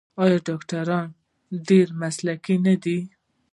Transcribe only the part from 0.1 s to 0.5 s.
آیا